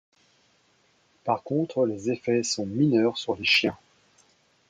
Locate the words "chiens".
3.45-3.77